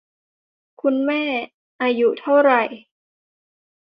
[0.81, 1.23] คุณแม่
[1.81, 2.53] อายุเท่าไหร